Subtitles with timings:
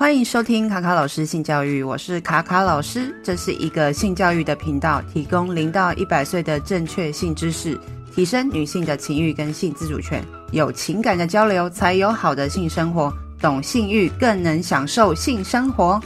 [0.00, 7.78] 欢迎收听卡卡老师性教育，我是卡卡老师，这是一个性教育的频道，提供零到一百岁的正确性知识，
[8.10, 16.00] 提升女性的情欲跟性自主权，有情感的交流才有好的性生活，懂性欲更能享受性生活。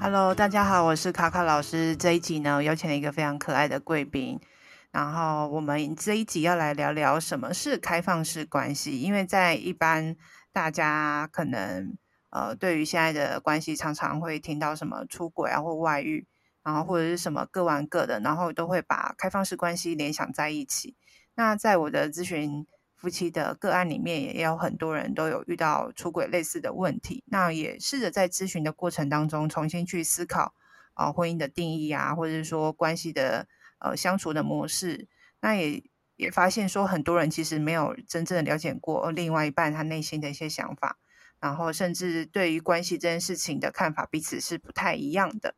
[0.00, 4.40] Hello，大家好，我是卡卡老师，这一集呢，邀请了一个非常可爱的贵宾，
[4.90, 10.16] 然后我们这一集要来聊聊什么是开放式关系，因为在一般
[10.50, 11.94] 大家可能。
[12.32, 16.26] 呃，对于现在的关系，常常会听到什么出轨啊，或外遇，
[16.64, 20.96] 然后或者是什么各玩各的，然后都会把开放式关系联想在一起。
[21.34, 22.66] 那在我的咨询
[22.96, 27.22] 夫妻的个案里面，也有很多人都有遇到出轨类似的问题。
[27.26, 30.54] 那也试着在咨询的过程当中，重新去思考
[30.94, 33.46] 啊、婚姻的定义啊，或者是说关系的
[33.78, 35.06] 呃相处的模式。
[35.40, 35.82] 那也
[36.16, 40.98] 也发现说，很多人其实没有真正的了解过另外一半他内心的一些想法。
[41.42, 45.56] 然后，甚至对于关系这件事情的看法，彼此是不太一样的。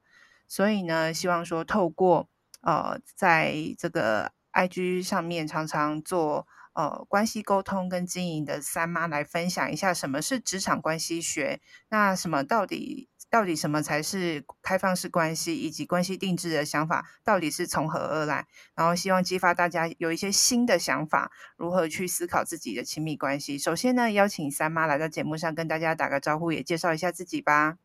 [0.49, 2.31] 所以呢，希望说透过
[2.63, 13.11] 呃，在这个 IG 上面常常做呃关系沟通跟经营的三妈来分享一下什么是职场关系学，那什么到底。
[13.35, 18.47] 到底什么才是开放式关系，以及关系定制的想法到底是从何而来？
[18.77, 23.59] 然后希望激发大家有一些新的想法，如何去思考自己的亲密关系。
[23.59, 27.79] 首先呢，邀请三妈来到节目上跟大家打个招呼，也介绍一下自己吧。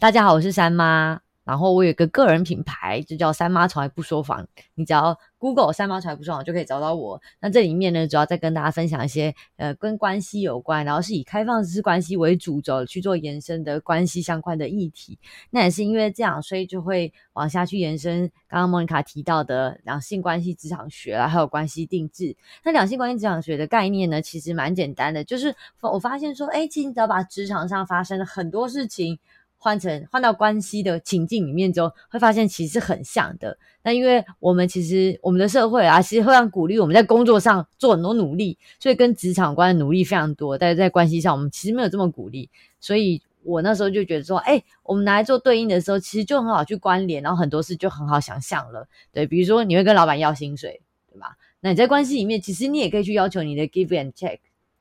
[0.00, 1.25] 大家好，我是三妈。
[1.46, 4.44] 然后我有个个人品牌，就叫三妈从来不说谎。
[4.74, 7.22] 你只要 Google 三妈从来不说谎，就可以找到我。
[7.40, 15.16] 那这里面呢，主要在跟大家分享一些呃跟关系有关，然后是以开放式关系为主轴去做延伸的关系相关的议题。
[15.50, 22.36] 那也是因为这样，所以就会往下去延伸刚刚莫妮卡提到的两性关系职场学啊，还有关系定制。
[22.64, 29.20] 那两性关系职场学的概念呢，其实蛮简单的，就是我发现说，哎，其实你只要把职场上发生的很多事情。
[29.58, 33.58] 换成换到关系的情境里面之后，会发现其实很像的。
[33.82, 40.56] 那因为我们其实我们的社会啊，其实会让鼓励我们在工作上做很多努力，所以跟职场关的努力非常多。
[40.56, 42.48] 但是在关系上，我们其实没有这么鼓励。
[42.80, 48.86] 所以我那时候就觉得说，哎，我们拿来做对应的时候，其实就很好去关联，然后很多事就很好想象了。
[49.12, 50.80] 对，比如说你会跟老板要薪水，
[51.12, 51.36] 对吧？
[51.60, 54.40] 那你在关系里面，其实你也可以去要求你的 give and take，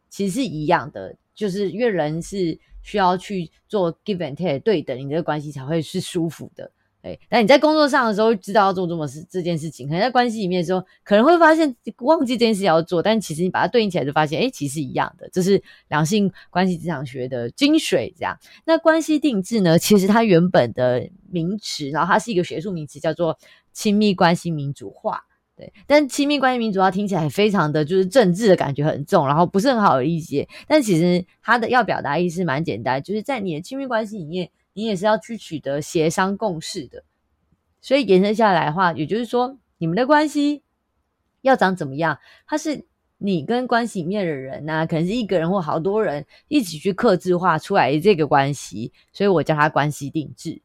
[0.09, 2.59] 其实是一样的，就是因为人是。
[2.85, 6.71] 需要去做 give and take 对等，你这个关系才会是舒服的。
[7.01, 15.27] 哎，但你在工作上的时候知道要做这么事这件事情，可能在关系里面的时候可能会发现忘记这件事要做，但其实你把它对应起来就发现，哎，其实一样的。
[15.31, 18.13] 这是两性关系职场学的精髓。
[18.15, 19.79] 这样，那关系定制呢？
[19.79, 23.37] 其实它原本的名词，然后它是一个学术名词，叫做
[23.71, 25.25] 亲密关系民主化。
[25.57, 30.45] 对，但亲密关系民主化听起来非常的就是政治的感觉很重，然后不是很好理解。
[30.67, 37.05] 但其实它的要表达意思蛮简单，就是在你的亲密关系里面，你也是要去取得协商共识的。
[37.79, 40.61] 所以延伸下来的话，也就是说，你们的关系
[41.41, 42.19] 要长怎么样？
[42.45, 42.85] 它是
[43.17, 50.61] 你跟关系里面的人呐，可能是一个人或好多人一起去客制化出来的这个关系，所以我叫它关系定制。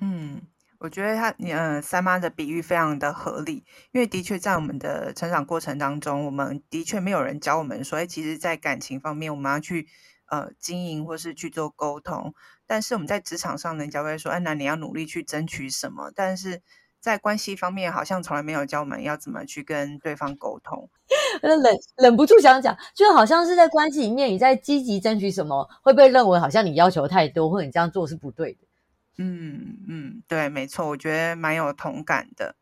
[0.00, 0.42] 嗯。
[0.82, 9.86] 我觉得他，嗯、三妈的比喻非常的合理，因为的确在我们的成长过程当中，我们的确没有人教我们说，哎，其实，在感情方面，我们要去
[10.28, 12.34] 呃经营或是去做沟通。
[12.66, 16.10] 但是我们在职场上，人家会说，哎，那你要努力去争取什么？
[16.16, 16.60] 但是
[16.98, 20.90] 在关系方面，好像从来没有教我们要怎么去跟对方沟通。
[21.42, 21.62] 忍
[21.96, 28.66] 忍不住想讲，就好像是在关系里面，你在积极争取什么，会被认为好像你要求太多，或者你这样做是不对的。
[29.18, 32.56] 嗯嗯，对，没错，我觉得蛮有同感的。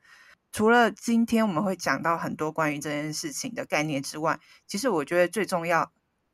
[0.52, 5.92] 除了今天我们会讲到很多关于这件事情的概念之外，其实我觉得最重要，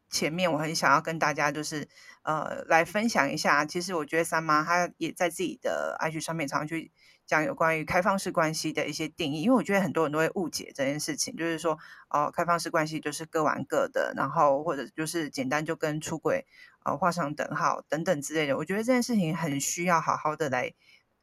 [0.08, 1.86] 前面我很想要跟大家就是
[2.22, 3.66] 呃来分享一下。
[3.66, 6.90] 其实我觉得三妈她也在自己的 IG 上面常常去
[7.26, 11.72] 讲有关于开放式关系的一些定义，因为我觉得很多人都会误解这件事情，就是说
[12.08, 16.46] 哦、呃，开放式关系就是各玩各的，然后或者就是简单就跟出轨。
[16.84, 20.72] 呃，画上等号等等之类的，我觉得这件事情很需要好好的来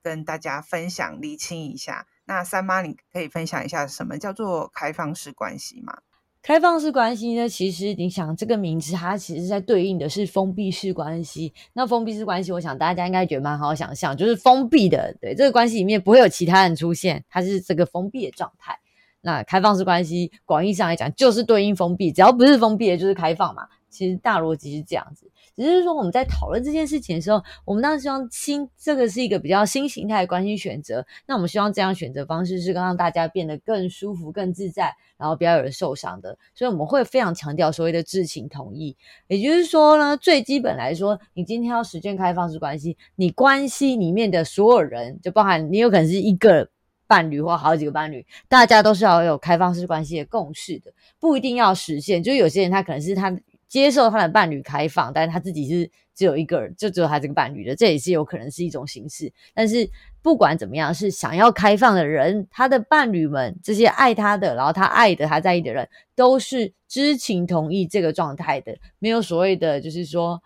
[0.01, 2.05] 跟大家分享、厘清一下。
[2.25, 5.99] 那三妈，你可以分享一下什么叫做开放式关系吗？
[6.43, 11.53] 开放式关系呢，其实你想这个名字，它其实在对应的是封闭式关系。
[11.71, 18.77] 那封闭式关系，我想大家应该觉得蛮好想象，就是封闭的，对，这个关系里面不会有其他人出现，它是这个封闭的状态。
[19.21, 23.63] 那开放式关系，广义上来讲，就是对应封闭，只要不是封闭的，就是开放嘛。
[23.89, 25.31] 其实大逻辑是这样子。
[25.55, 31.05] 只是说我们在讨论这件事情的时候，我们当时希望新这个是一个比较新形态的关系选择。
[31.27, 36.37] 那我们希望这样选择方式是让大家变得更舒服、更自在，然后不要有人受伤的。
[36.55, 38.95] 所以我们会非常强调所谓的知情同意。
[39.27, 46.69] 也就是说呢，最基本来说，你今天要实践开放式关系，你关系里面的所有人，就包含你有可能是一个。
[47.05, 52.23] 伴侣或好几个伴侣，大家都是要有开放式关系的共识的，不一定要实现。
[52.23, 53.29] 就有些人他可能是他
[53.73, 59.33] 接受他的伴侣开放，但是他自己是只有一个人，就只有他这个伴侣的，这也是有可能是一种形式。
[59.51, 59.89] 但是
[60.21, 70.39] 不管怎么样，是想要开放的人，他的伴侣们这些爱他的，然后他爱的，他在意的人，都是知情同意这个状态的，没有所谓的就是说，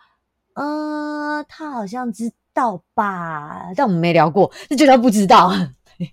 [0.53, 5.51] 呃，他好像知道吧，但我们没聊过，那就他不知道。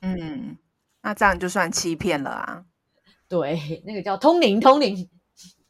[0.03, 0.57] 嗯，
[1.01, 2.65] 那这样就算欺骗了啊？
[3.29, 5.09] 对，那个叫通灵，通灵，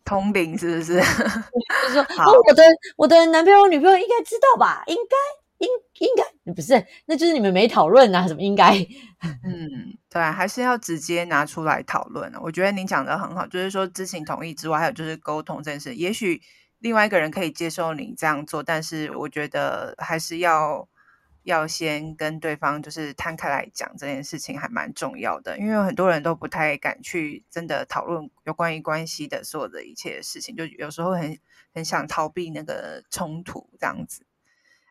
[0.05, 0.95] 通灵是不是？
[1.01, 2.62] 就是说， 哦，我的
[2.97, 4.83] 我的男朋友女朋友应该知道吧？
[4.87, 5.69] 应该，应
[6.06, 6.85] 应该不是？
[7.06, 8.27] 那就是你们没讨论啊？
[8.29, 8.75] 什么应该？
[9.23, 12.33] 嗯，对，还是要直接拿出来讨论。
[12.43, 15.95] 我觉得您讲的很好，就是说知情同意之外，还有就是沟通这件事。
[15.95, 16.41] 也许
[16.81, 20.89] 另外一个人可以接受你这样做，但是我觉得还是要。
[21.44, 31.38] 要先跟对方就是摊开来讲这件事情还蛮重要的，因为有很多人都不太敢去真的讨论有关于关系的所有的一切事情，就有时候很
[31.75, 34.25] 很想逃避那个冲突这样子。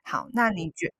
[0.03, 0.93] 好，那你觉？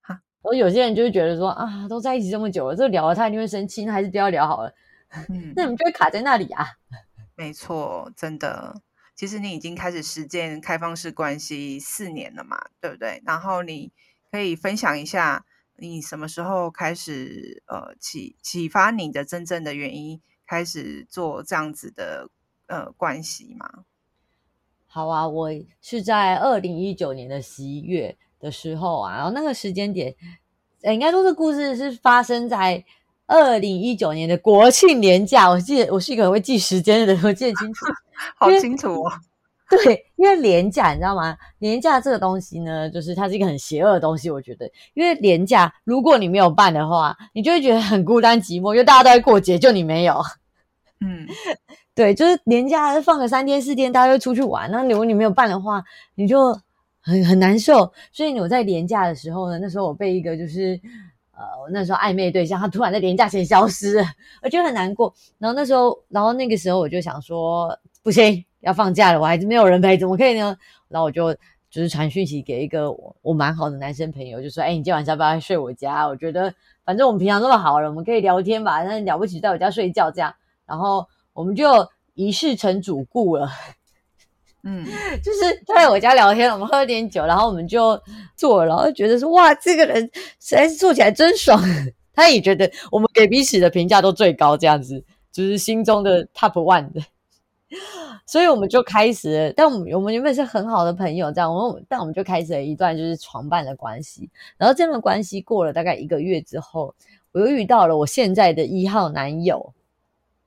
[0.00, 4.74] 哈，我有些人就会觉得说啊，都在一起这么久了，这聊了他一定会生气，那还是不要聊好了。
[5.30, 6.66] 嗯，那你们就会卡在那里啊。
[7.36, 8.82] 没错，真的。
[9.14, 13.22] 其实你已经开始实践开放式关系四年了嘛，对不对？
[13.24, 13.92] 然后你。
[14.30, 15.44] 可以分享一下
[15.76, 22.28] 你什么时候开始呃启启发你的真正的原因，开始做这样子的
[22.66, 23.84] 呃关系吗？
[24.86, 30.14] 好啊，我是在二零一九年的十一月的时候啊，然后那个时间点，
[30.82, 32.84] 呃，应该说这故事是发生在
[33.26, 35.48] 二零一九年的国庆年假。
[35.48, 37.86] 我记得我是一个很会记时间的人，我记得清楚，
[38.36, 39.12] 好清楚哦。
[39.84, 41.36] 对，因为廉价，你知道吗？
[41.58, 44.30] 廉价这个东西呢，就是它是一个很邪恶的东西。
[44.30, 50.22] 我觉得，因为廉价，如果你没有办的话，你就会觉得很孤单寂寞，因为大家都在过节，就你没有。
[51.00, 51.26] 嗯，
[51.94, 54.70] 对，就是连假放个三天四天，大家会出去玩。
[54.70, 56.58] 那如果你没有办的话，你就
[57.00, 57.92] 很很难受。
[58.10, 60.80] 所以我在廉价的时候呢，那时候我被一个就是
[61.32, 64.04] 呃，我那时候暧昧对象，他突然在连假前消失了，
[64.42, 65.14] 我觉得很难过。
[65.38, 68.42] 然后那时候，然后那个时候我就想说，不行。
[68.60, 70.56] 要放假了，我还是没有人陪，怎么可以呢？
[70.88, 71.32] 然后我就
[71.70, 76.06] 就是传讯息给一个我我蛮好的男生朋友，就说：“哎，你今天晚上要不要睡我家？
[76.08, 76.52] 我觉得
[76.84, 78.82] 反正我们平常那么好了，我们可以聊天吧。
[78.82, 80.34] 那了不起在我家睡觉这样。
[80.66, 83.48] 然后我们就一试成主顾了，
[84.64, 84.84] 嗯，
[85.22, 88.00] 就是在我家聊天，我们喝了点酒，然后我们就
[88.34, 90.02] 做，然后觉得说哇，这个人
[90.40, 91.62] 实在是做起来真爽。
[92.14, 97.00] 他也觉得我们给彼此的评价都最高，这样子就是心中的 top one 的。”
[98.28, 104.28] 所以我们就开始了，但我们我们原本是很好的朋友，这样，我们但我们就开始了一段就是床伴的关系。
[104.58, 106.94] 然后这段关系过了大概一个月之后，
[107.32, 109.72] 我又遇到了我现在的一号男友。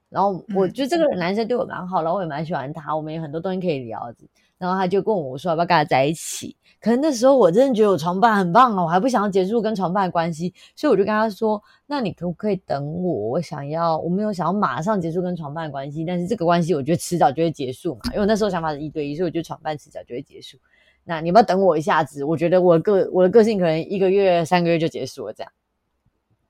[0.10, 4.14] 然后我觉得这个男生对我蛮好，然后我也蛮喜欢他，我们有很多东西可以聊。
[4.62, 6.56] 然后他就跟我说要不要跟他在一起。
[6.80, 13.30] 可能那时候我真的觉得我床伴很棒哦，我还不想要结束跟床伴的关系，所以我就跟他说：“那你可不可以等我？
[13.30, 18.02] 我想要，我没有想要马上结束跟床伴的关系，但是这个关系我觉得迟早就会结束嘛。
[18.06, 20.58] 因为我那时候想法是一对一，所以我觉得床伴迟早就会结束。
[21.04, 22.24] 那你要不要等我一下子？
[22.24, 25.52] 我觉得我的个我的个性可能一个月、三个月就结束了这样。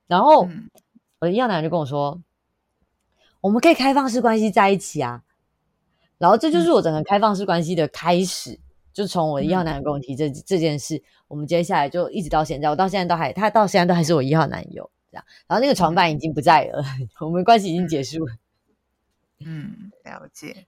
[0.08, 0.70] 然后、嗯、
[1.20, 2.22] 我的一样男人就跟我说：
[3.42, 5.24] 我们可以开放式关系在一起啊。
[6.22, 8.52] 然后这就是我整个开放式关系的开始。
[8.52, 8.60] 嗯”
[8.94, 15.24] 就从我一号男友跟我提这、嗯、这件事，我们接下来就一直到现在，我到现在都还，他到现在都还是我一号男友这样。
[15.48, 18.36] 然后那个床伴已经不在了，嗯、 我们关系已经结束了。
[19.46, 20.68] 嗯，了解。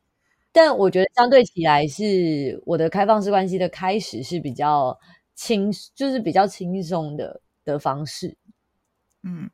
[0.54, 4.98] 但我觉得相对起来，是我的开放式关系的开始是比较
[5.36, 8.38] 轻，就是比较轻松的的方式。
[9.24, 9.50] 嗯，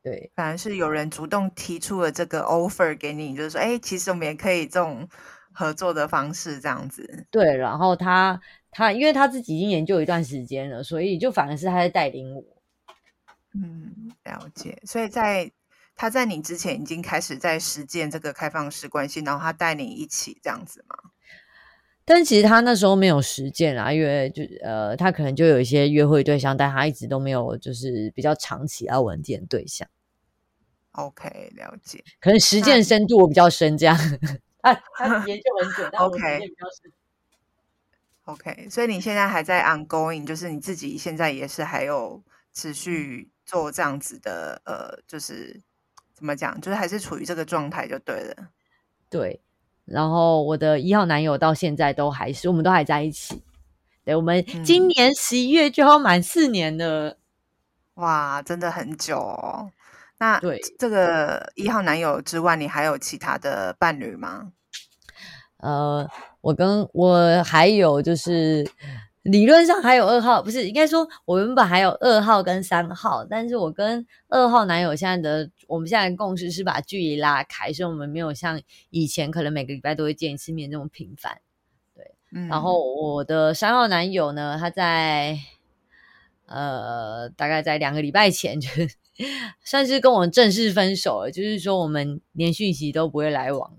[0.00, 5.08] 对，反而是有人主动提出了这个 offer 给你，就是说，哎，其实我们也可以这种。
[5.52, 8.40] 合作的方式这样子，对，然后他
[8.70, 12.44] 他因为他自己已经研究一段时间了，所以就反而是他在带领我。
[13.54, 14.80] 嗯，了解。
[14.84, 15.52] 所以在
[15.94, 20.96] 他在你之前已经开始在实践这个开放式关系，然后他带你一起这样子吗？
[22.04, 29.86] 但其实他那时候没有实践啊，因为就呃，他可能就有一些约会对象，但他一直都没有就是比较长期要稳定对象。
[30.92, 32.02] OK，了解。
[32.20, 33.96] 可能实践深度我比较深，这样。
[34.62, 36.66] 啊，他研究很久， 但我时间比较
[38.24, 45.60] OK，所以你现在还在 ongoing，就是你自己现在也是还有持续做这样子的，呃，就是
[46.14, 48.50] 怎么讲，就是还是处于这个状态就对了。
[49.10, 49.40] 对，
[49.84, 53.42] 然后我的一号男友到现在都还是，我们都还在一起。
[54.04, 57.10] 对，我们今年十一月就要满四年了。
[57.10, 57.16] 嗯，
[57.94, 59.72] 哇，真的很久哦。
[60.22, 64.52] 那对这个一号男友之外，你还有其他的伴侣吗？
[65.56, 66.08] 呃，
[66.40, 68.64] 我跟我还有就是
[69.22, 81.40] 理论上还有二号，不是应该说我原本还有二号跟三号，但是我跟二号男友现在的我们现在的共识是把距离拉开，所以我们没有像以前可能每个礼拜都会见一次面这么频繁。
[82.30, 85.36] 嗯，然后我的三号男友呢，他在
[86.46, 88.68] 呃大概在两个礼拜前就
[89.64, 93.76] 算是跟我正式分手了，就是说我们连讯息都不会来往了。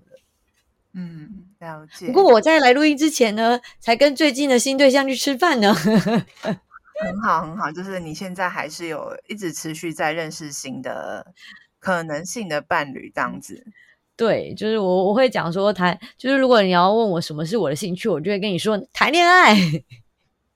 [0.92, 2.06] 嗯，了解。
[2.06, 5.74] 不过我在来录音之前呢，才跟最近的新对象去吃饭呢。
[5.74, 11.34] 很好，很好，就是你现在还是有一直持续在认识新的
[11.80, 13.66] 可能性的伴侣这样子。
[14.16, 19.56] 对，就是我我会讲说谈，就是如果你要问我什么是我的兴趣，我就会跟你说谈恋爱。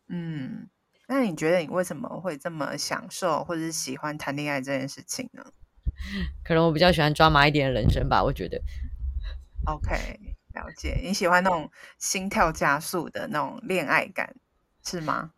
[0.09, 0.68] 嗯，
[1.09, 5.43] 那你觉得你为什么会这么享受或者是喜欢谈恋爱这件事情呢？
[6.45, 8.61] 可能我比较喜欢抓马一点的人生吧，我觉得。
[9.67, 9.97] OK，
[10.55, 11.00] 了解。
[11.03, 14.37] 你喜欢那种心跳加速的那种恋爱感，
[14.85, 15.33] 是吗？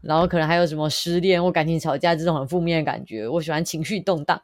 [0.00, 4.40] 然后可能还有什么失恋或感情吵架这种很负面的感觉，我喜欢情绪动荡。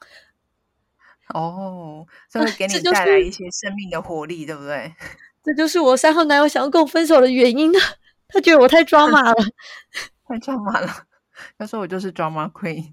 [1.28, 4.92] 哦，这会给你带来一些生命的活力，对不对？
[5.44, 7.78] 这就是我三号男友想要跟我分手的原因呢。
[8.28, 9.44] 他觉得我太抓马了，
[10.26, 10.88] 太抓马了。
[11.58, 12.92] 他说我就是 drama queen。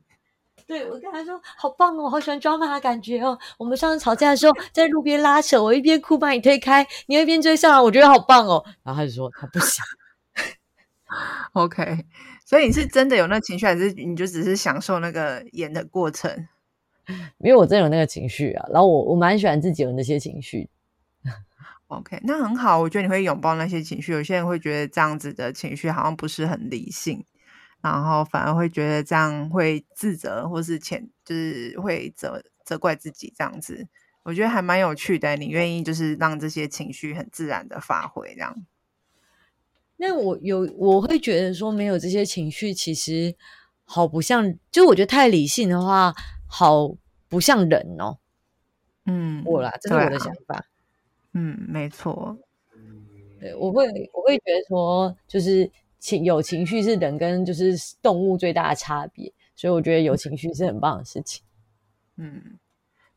[0.67, 3.37] 对，我跟他说好棒哦，我好喜欢抓马的感觉哦。
[3.57, 8.63] 我们上次吵架的时候在路边拉扯，我一边哭把你推开，你一边追上来，我觉得好棒哦。
[8.83, 9.85] 然后他就说他不想。
[11.53, 12.05] OK，
[12.45, 16.47] 所以你是真的有那情绪，还是你就只是享受那个演的过程？
[17.39, 20.69] 因为我真有那个情绪啊，然后我我蛮喜欢自己有那些情绪。
[21.91, 24.11] OK，那很好，我觉得你会拥抱那些情绪。
[24.11, 27.25] 有些人会觉得这样子的情绪好像不是很理性，
[27.81, 33.87] 然后反而会觉得这样会自责，或是前就是会责责怪自己这样子。
[34.23, 38.55] 我觉得还蛮有趣的，你愿意就是让这些情绪很自然的发挥这样。
[39.97, 43.35] 那我有我会觉得说，没有这些情绪，其实
[43.83, 46.13] 好不像，就我觉得太理性的话。
[46.53, 46.97] 好
[47.29, 48.17] 不像人哦，
[49.05, 50.65] 嗯，我啦，这是我的想法，
[51.33, 52.37] 嗯，没错，
[53.39, 61.43] 对，我会我会觉得说，就是情有情绪是人跟就是动物最大的差别，所以我觉得有情绪是很棒的事情，
[62.17, 62.59] 嗯，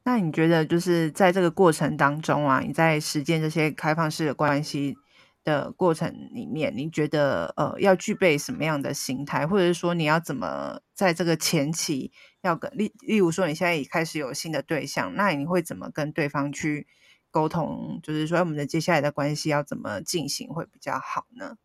[0.04, 4.94] 那你觉得就是在这个过程当中啊，你在实践这些开放式的关系
[5.42, 12.12] 的过程里面，你觉得呃要具备什么样的心态，或者是说你要怎么在这个前期？
[12.42, 16.87] 要跟例例如说，你现在已开始有新的对象，那你会怎么跟对方去
[17.34, 17.98] 沟通？
[18.00, 21.56] 就是说，我们的接下来的关系要怎么进行会比较好呢？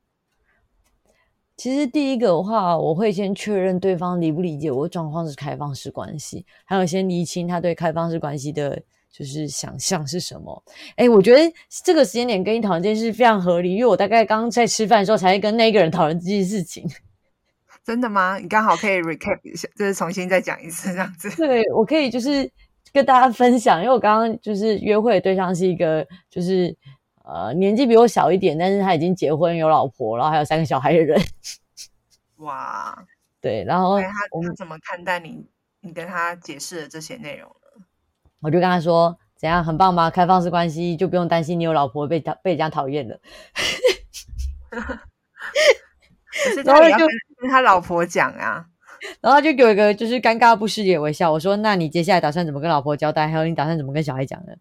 [1.55, 10.63] 其实第一个的话，我会先确认对方理不理解我的状况是开放式关系，还有先厘清他对开放式关系的就是想象是什么。
[10.95, 16.89] 哎，我觉得这个时间点跟你讨论这件事非常合理，因为我大概刚刚在吃饭的时候才会跟那个人讨论这件事情。
[17.83, 18.37] 真的吗？
[18.37, 21.29] 你刚好可以 recap 一下，就是重新再讲一次这样子。
[21.35, 22.49] 对，我可以就是
[22.91, 26.75] 跟大家分享，因为我刚刚就是约会的对象是一个，就是
[27.23, 31.21] 呃年纪比我小一点，但是他已经结婚有老婆，然后还有三个小孩的人。
[32.37, 33.05] 哇，
[33.41, 35.45] 对，然后他他怎么看待你？
[35.81, 37.85] 你跟他解释的这些内容呢？
[38.41, 40.09] 我就跟他说，怎样很棒吗？
[40.09, 43.19] 开放式关系就不用担心你有老婆被他被人家讨厌了。
[46.63, 47.05] 然后就
[47.41, 48.65] 跟他老婆讲啊，
[49.21, 51.31] 然后他就给我一个就是尴尬不失礼的微笑。
[51.31, 53.27] 我说：“那你接下来打算怎么跟老婆交代？
[53.27, 54.53] 还有你打算怎么跟小孩讲呢？”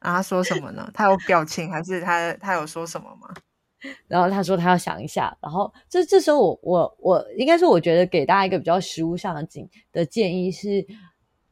[0.00, 0.90] 啊，他说什么呢？
[0.94, 3.28] 他有表情还是他他有说什么吗？
[4.08, 5.36] 然后他说他要想一下。
[5.40, 10.86] 然后这这时候我我我应该说，我觉得给大家一个比较实务上的建的建议是：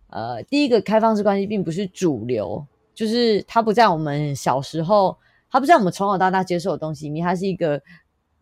[0.09, 5.17] 呃，第一个开放式关系并不是主流，就是它不在我们小时候。
[5.53, 7.83] 它不在我们从小到大接受的东西，里面它是一个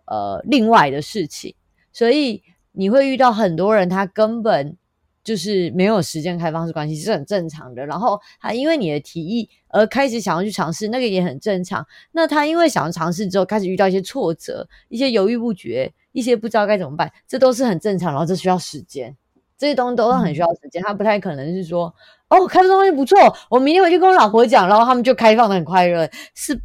[0.04, 1.54] 呃另外的事情，
[1.98, 4.76] 所以你会遇到很多人，他根本
[5.24, 7.84] 就是没有时间开放式关系是很正常的。
[7.84, 11.84] 然后他因为你的提议而开始想要去尝试，那个也很正常。
[12.12, 18.12] 那他因为想要尝试之后，开始遇到一些挫折，一些犹豫不决，一些不知道该怎么办，这都是很正常。
[18.12, 19.16] 然后这需要时间，
[19.58, 20.80] 这些东西都很需要时间。
[20.84, 21.92] 他不太可能是说
[22.28, 23.18] 哦，开放式关系不错，
[23.50, 26.60] 我明天回去跟我老婆讲，然后他们就开放的很快乐，是。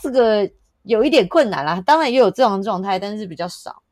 [0.00, 0.48] 这个
[0.82, 1.82] 有一点困难啦。
[1.84, 3.82] 当然也有这种状态，但是比较少。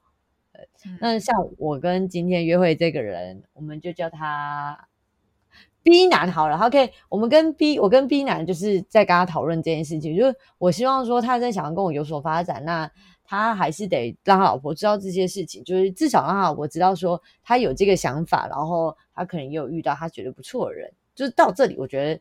[1.00, 4.88] 那像我跟今天约会这个人，我们就叫他
[5.82, 6.56] B 男好了。
[6.58, 12.90] OK，我们跟 B，我跟 B 男就是在跟他讨论这件事情，就是我希望说他在想要跟我有所发展，那
[13.22, 20.90] 他还是得让他老婆知道这些事情，就是至少让他老婆知道说他有这个想法，然后他可能也有遇到他觉得不错的人。
[21.14, 22.20] 就是到这里，我觉得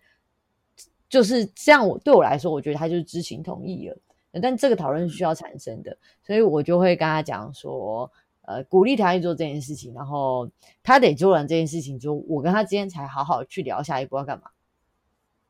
[1.10, 1.88] 就是这样。
[1.88, 3.98] 我对我来说，我觉得他就是知情同意了。
[4.42, 8.12] 但这个讨论是需要产生的，所以我就会跟他讲说。
[8.44, 10.50] 呃，鼓励他去做这件事情，然后
[10.84, 14.52] 他得做完这件事情之后，我跟他之间才好好去聊下一步要干嘛。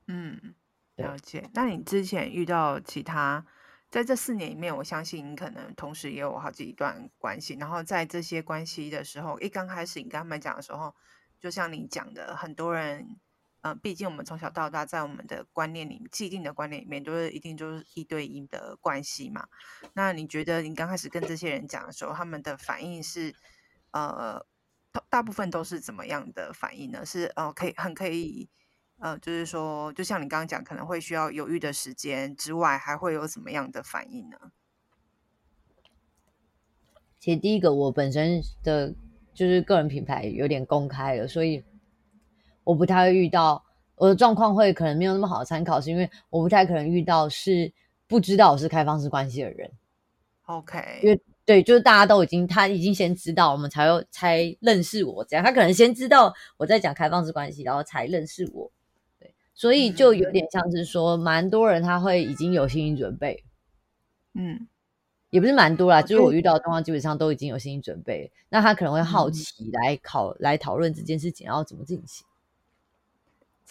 [0.07, 0.55] 嗯，
[0.95, 1.49] 了解。
[1.53, 3.45] 那你之前遇到其他，
[3.89, 10.93] 在这四年里面，我相信你可能同时也有好几段关系，然后在这些关系的时候，一刚开始你跟他们讲的时候，
[11.39, 13.17] 就像你讲的，很多人。
[13.63, 19.47] 嗯，毕竟我们从小到大，在我们的观念里，既定的观念里面，都是一定就是一对一的关系嘛。
[19.93, 23.33] 那你觉得你刚开始跟这些人讲的时候，他们的反应是，
[23.91, 24.45] 呃，
[25.09, 27.05] 大部分都是怎么样的反应呢？
[27.05, 28.49] 是呃，可以很可以，
[28.99, 34.51] 呃，就是说，就像你刚刚讲，可能会需要犹豫的时间之外，还会有什么样的反应呢？
[37.17, 38.93] 其实第一个，我本身的
[39.33, 41.63] 就是个人品牌有点公开了，所以。
[42.63, 43.63] 我不太会遇到
[43.95, 47.71] 我的状况，会可能没有那么好的参考，是因为我不太可能遇到是
[48.07, 49.71] 不知道我是开放式关系的人。
[50.45, 55.45] OK，因为对，就是大家都已经他已经先知道，我们才有才认识我这样。
[55.45, 58.71] 他可能先知道我在讲开放式关系，然后才认识我。
[59.19, 63.43] 对，所以就有点像是说，蛮多人他会已经有心理准备。
[64.33, 64.67] 嗯，
[65.29, 68.31] 也不是蛮多啦，就是我遇到的状况基本上都已经有心理准备。
[68.49, 72.25] 那他可能会好奇来考、嗯、来讨论这件事情，然后怎么进行。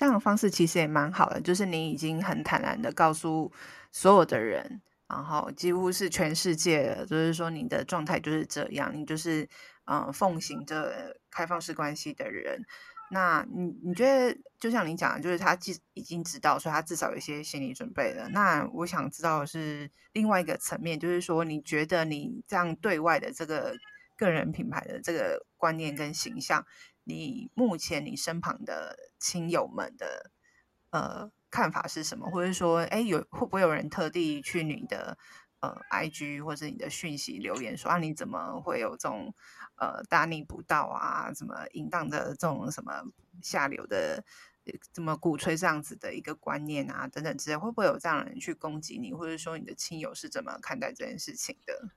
[0.03, 3.53] 这样的方式其实也蛮好的，就是你已经很坦然的告诉
[3.93, 9.49] 所有的人，然后几乎是全世界了，就是说你的状态就是这样，你就是
[9.85, 12.65] 嗯、奉行着开放式关系的人。
[13.13, 18.29] 那你你觉得，就像你讲的，就是他既已经知道，所以他至少有一些心理准备了。
[18.31, 23.77] 那我想知道的是另外一个层面，就是说你觉得你这样对外的这个
[24.17, 26.67] 个人品牌的这个观念跟形象。
[27.05, 30.31] 你目前你身旁的亲友们的
[30.91, 32.31] 呃看法是什么？
[32.31, 35.19] 或者说，哎，有会不会有人特地去你的
[35.61, 39.35] 呃 IG 或者你的讯息留言说啊，你怎么会有这种
[39.77, 43.03] 呃大逆不道啊，什么淫荡的这种什么
[43.43, 44.25] 下流的，
[44.93, 51.89] 怎么鼓吹这样子的一个观念啊等等之类，会不会有这样的人去攻击你，或者说你的亲友是怎么看待这件事情的？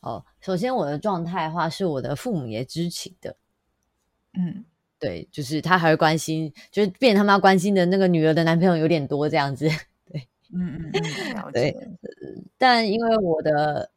[0.00, 3.36] 哦，首先我的状态的话，是我的父母也知情的。
[4.34, 4.64] 嗯，
[4.98, 9.68] 对，就是他还会关心，就是变他们要关心的那个女儿的男朋友有点多这样子，
[10.10, 11.76] 对，嗯嗯嗯，对，
[12.56, 13.90] 但因为我的，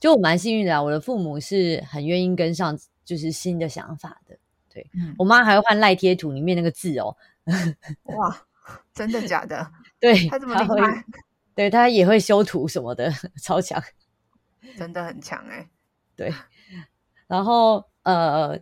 [0.00, 4.36] 就我蛮幸运的啊，我的父母是很愿意跟上，就是新的想法的。
[4.68, 7.16] 对，嗯，我妈还会换赖贴图里面那个字哦，
[8.04, 8.46] 哇，
[8.92, 9.70] 真的假的？
[10.00, 11.04] 对，他这么厉害，
[11.54, 13.80] 对他也会修图什么的， 超强，
[14.76, 15.68] 真的很强哎。
[16.16, 16.34] 对，
[17.28, 18.58] 然后呃。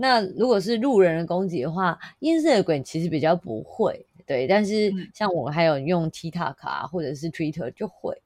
[0.00, 4.46] 那如果是路人的攻击的话，Instagram 其实比较不会，对。
[4.46, 8.16] 但是像我还有用 TikTok 啊，或者是 Twitter 就会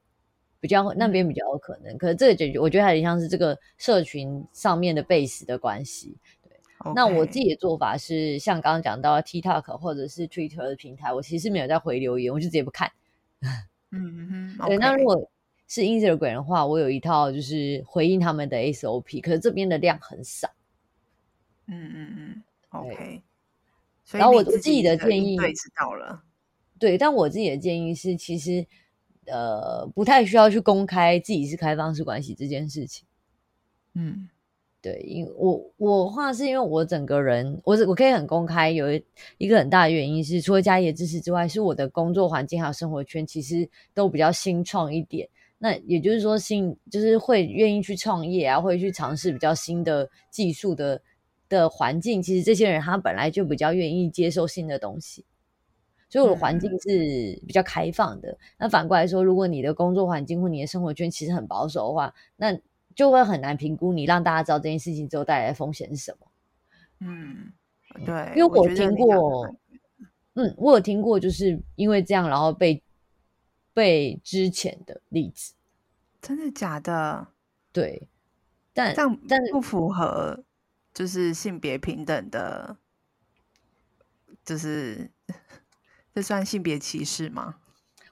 [0.59, 1.97] 比较那边比较有可能。
[1.97, 6.15] 可是这个解决，我觉得还有点像是这个社群上面的 base 的关系。
[6.43, 12.91] 对.那我自己的做法是，像刚刚讲到 TikTok 或者是 Twitter 的平台，我其实没有在回留言，我就直接不看。
[13.89, 14.77] 嗯哼，对。
[14.77, 15.27] 那如果
[15.67, 20.47] 是 Instagram 的话，我有一套就是回应他们的 SOP，可是这边的量很少。
[21.67, 23.21] 嗯嗯嗯，OK。
[24.11, 26.21] 然后我自己的建议，对，知道了。
[26.77, 28.65] 对，但我自己的建议是，其实
[29.27, 33.07] 呃，不太需要去公开自己是开放式关系这件事情。
[33.93, 34.27] 嗯，
[34.81, 39.01] 对，因为我我话是因为我整个人，我我可以很公开，有一
[39.37, 45.29] 一个很大的原因是，除了家里的支持之外，是我的工作环境还有生活圈其实都比较新创一点。
[45.57, 51.01] 那也就是说，新就是会愿意去创业啊，会去尝试比较新的技术的。
[51.49, 55.25] 的环境，其实这些人他本来就比较愿意接受新的东西，
[56.09, 58.31] 所以我的环境是比较开放的。
[58.31, 62.57] 嗯、那反过来说，如果你的工作环境或你的生活圈其实很保守的话，那
[62.95, 66.27] 就会很难评估你让大家知道这件事情之后带来的风险是什么。
[66.99, 67.51] 嗯，
[68.05, 69.47] 对，因为我听过，
[70.35, 72.81] 嗯，我有听过，就是因为这样然后被
[73.73, 75.53] 被之前的例子。
[76.21, 77.27] 真的假的？
[77.73, 78.07] 对，
[78.73, 78.95] 但
[79.27, 80.43] 但不符合。
[80.93, 82.77] 就是性别平等的，
[84.45, 85.09] 就是
[86.13, 87.55] 这算性别歧视吗？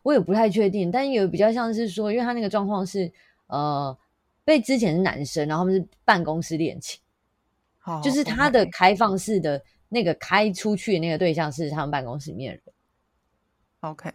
[0.04, 3.14] 我也不太确定，但有比较像是说，因为他那个状况是，
[3.46, 3.96] 呃，
[4.44, 7.00] 被之前是男生，然后他们是办公室恋情，
[7.84, 12.74] 哦、就是他的开放式的那个开出去的那个对象是他们办公室里面的人。
[13.82, 14.12] OK，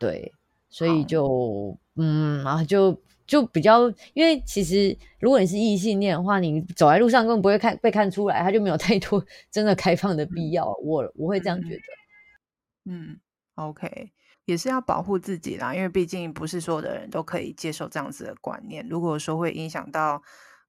[0.00, 0.32] 对，
[0.68, 10.64] 所以就嗯，然后就就比较，因为其实如果你是异性恋的话，你走在路上根本不会看被看出来，他就没有太多 真的开放的必要。
[10.64, 11.82] 嗯、我我会这样觉得。
[12.84, 13.18] 嗯
[13.54, 14.12] ，OK，
[14.44, 18.86] 也是要保护自己啦，因为毕竟不是所有的人都可以接受这样子的观念。
[18.88, 20.22] 如果说会影响到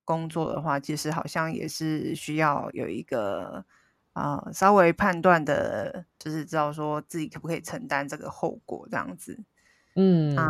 [0.06, 3.66] 工作的话，其实好像也是需要有一个。
[4.14, 9.40] 啊、呃，稍微判断的，就是知道说自己可不可以承担这个后果，这样子。
[10.00, 10.46] 嗯啊、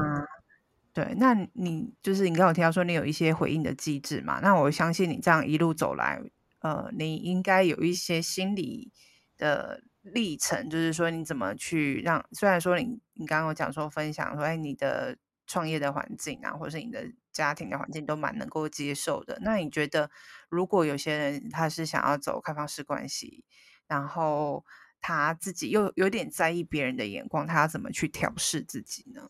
[0.93, 4.39] 对，那你就是你刚有提到说你有一些回应的机制嘛？
[4.41, 6.21] 那我相信你这样一路走来，
[6.59, 8.91] 呃，你应该有一些心理
[9.37, 19.39] 的历程，就是说你怎么去让，虽然说你你刚刚有讲说分享说，哎，你的创业的环境啊，或是你的家庭的环境都蛮能够接受的。
[19.41, 20.11] 那你觉得，
[20.49, 23.45] 如果有些人他是想要走开放式关系，
[23.87, 24.65] 然后
[24.99, 29.29] 他自己又有点在意别人的眼光，他要怎么去调试自己呢？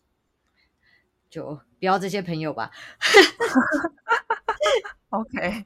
[1.30, 2.70] 就不要这些朋友吧。
[5.10, 5.64] OK，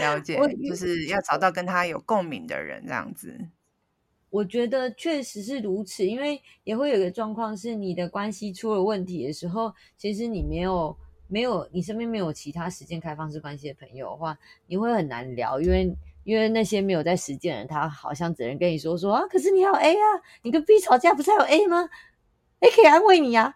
[0.00, 3.48] 了解，就是要找到跟他有共鸣的人，这样子。
[4.30, 15.96] 我觉得确实是如此，因为也会有一个状况是，你的关系出了问题的时候，其实你没有没有你身边没有其他实践开放式关系的朋友的话，你会很难聊，因为。
[16.22, 20.04] 因为那些没有在实践的人，他好像只能跟你说说啊，可是你还有 A 啊，
[20.42, 21.88] 你跟 B 吵架不是还有 A 吗
[22.60, 23.54] ？A 可以安慰你啊，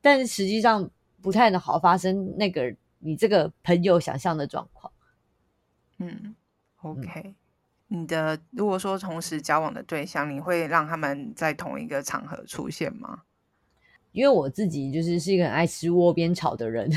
[0.00, 0.88] 但是实际上
[1.20, 4.92] 不太能好发生那个你这个朋友想象的状况。
[5.98, 6.34] 嗯
[6.82, 7.34] ，OK，
[7.88, 13.22] 嗯，你的如果说同时交往的对象，你会让他们在同一个场合出现吗？
[14.12, 16.90] 因为我自己就是是一个很爱吃窝边草的人，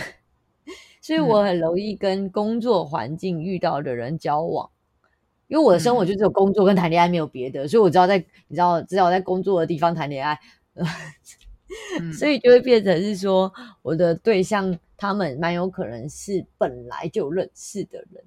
[1.01, 4.69] 所以我很容易跟工作环境遇到的人交往。
[5.47, 10.39] 因为我的生活就只有工作跟谈恋爱，没有别的，嗯、所以我知道在你知道，知道在工作的地方谈恋爱，
[11.99, 18.23] 嗯、所以就会变成是说，我的对象他们蛮有可能是本来就认识的人。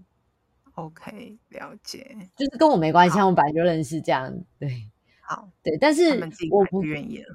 [0.74, 4.70] OK，了解，就是跟我没关系，我们本来就认识，这样对。
[5.22, 6.20] 好，对，但是
[6.50, 7.34] 我不愿意了。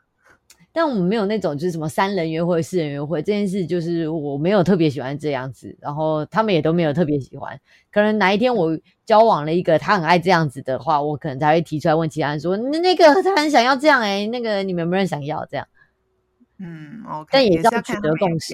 [0.74, 7.60] 但我们没有那种就是什么三人约会、四人约会这件事，就是我没有特别喜欢这样子，然后他们也都没有特别喜欢。
[7.92, 15.68] 可能哪一天我交往了一个他很爱这样子的话，我可能才会提出来问其他人说：“那那个他很想要这样哎、欸，那个你们有没有人想要这样？”
[16.62, 18.54] 嗯，OK，但也是要取得共识。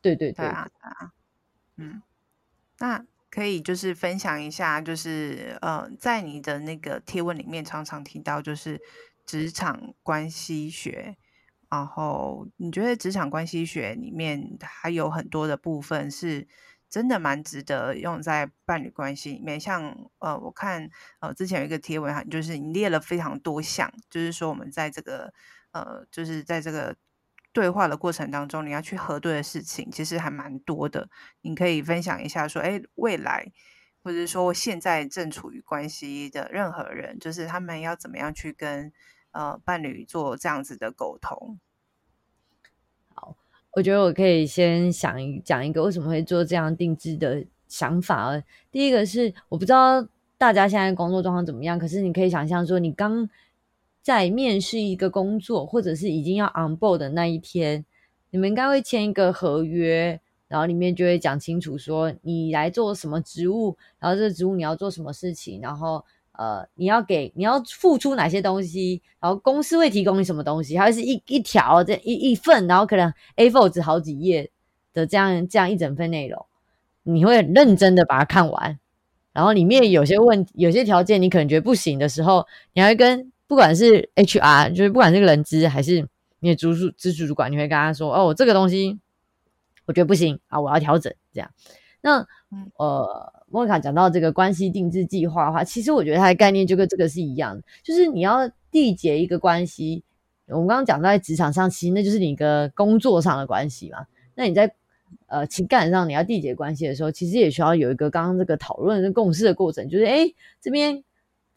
[0.00, 1.12] 对对对，对啊，对啊，
[1.76, 2.02] 嗯，
[2.78, 8.80] 那可以就是分享一下，就是呃，在你的那个贴文里面常常提到就是
[9.24, 11.16] 职场关系学。
[11.68, 16.46] 然后你觉得职场关系学里面还有很多的部分是
[16.88, 25.34] 真的蛮值得用在伴侣关系里面，像呃，我看呃之前有一个贴文哈，就是你列了非常多项，就是说我们在这个
[25.72, 26.94] 呃，就是在这个
[27.56, 31.08] 对话的过程当中，你要去核对的事情其实还蛮多的。
[31.40, 33.50] 你可以分享一下说，哎，未来
[34.02, 38.92] 或者说现在正处于关系的任何人，就是他们要怎么样去跟。
[39.32, 41.58] 呃，伴侣做这样子的沟通。
[43.14, 43.36] 好，
[43.72, 48.30] 我觉得我可以先想一讲一个为什么会做这样定制的想法。
[48.72, 53.28] 第一个是我不知道大家现在工作状况怎么样，可是你可以想象说，你刚
[54.06, 57.84] 在面试一个工作，或者是已经要 on board 的那一天，
[58.30, 66.04] 你们应该会签一个合约，然后里面就会讲清楚说你来做什么职务，然后这个职务你要做什么事情，然后。
[66.38, 74.50] 呃，你要给你要付出哪些东西，然后公司会提供你什么东西，还是一一条这一一份，然后可能 A4 纸好几页
[74.92, 76.44] 的这样这样一整份内容，
[77.04, 78.78] 你会很认真的把它看完，
[79.32, 86.08] 然后里面有些问，有些条件你可能觉得不行的时候，你还会跟不管是 HR，就是不管是个人资还是
[86.40, 88.98] 你的直属直属主管，你会跟他说，哦，这个东西
[89.86, 91.50] 我觉得不行啊，我要调整这样。
[92.00, 92.26] 那
[92.76, 93.32] 呃。
[93.48, 98.40] 莫妮卡讲到这个关系定制计划的话，其实我觉得它的概念就跟这个是一样的，就是你要
[98.72, 100.02] 缔结一个关系。
[100.48, 104.04] 我们刚刚讲到在职场上，其实那就是你一个工作上的关系嘛。
[104.34, 104.74] 那你在
[105.26, 110.26] 呃情感上你要缔结关系的时候，其实也需要有一个刚刚这个讨论跟共识的过程，就是哎
[110.60, 111.04] 这边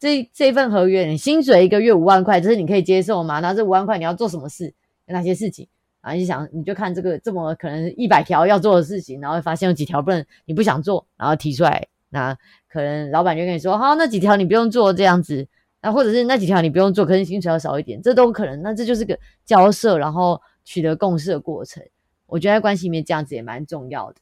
[0.00, 3.38] 这这份合约，你薪水一个月五万块，这是你可以接受吗？
[3.40, 4.74] 那这五万块你要做什么事？
[5.04, 5.68] 有哪些事情？
[6.00, 12.34] 然后你想，你就看这个这么可能一百条要做的事情，然后发现有几条不能，你不想做，然后提出来，那
[12.66, 15.46] 可能老板就跟你说，好，那几条你不用做这样子，
[15.82, 18.62] 那或者是那几条你不用做，可是薪水要少一点，这都可能。
[18.62, 21.82] 那这就是个交涉，然后取得共识的过程。
[22.26, 24.16] 我觉得在关系里面这样子也蛮重要的。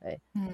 [0.00, 0.52] 对，嗯，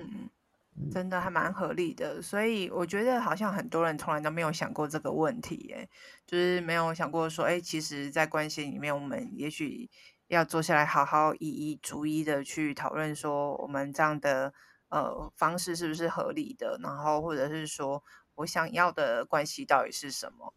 [0.90, 2.20] 真的还蛮合理的。
[2.22, 5.88] 所以我觉得好像很多人从来都没有想过这个问题，哎，
[6.26, 9.90] 就是没有想过说，哎，其实，在关系里面，我们也许
[10.28, 14.52] 要坐下来好好一一逐一的去讨论，说我们这样的
[14.88, 18.02] 呃方式是不是合理的，然后或者是说。
[18.36, 20.52] 我想要的关系到底是什么？